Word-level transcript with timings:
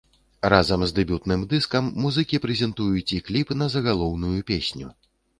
Разам 0.51 0.83
з 0.91 0.93
дэбютным 0.99 1.41
дыскам 1.51 1.89
музыкі 2.05 2.39
прэзентуюць 2.45 3.13
і 3.19 3.19
кліп 3.27 3.53
на 3.63 3.67
загалоўную 3.75 4.33
песню. 4.49 4.87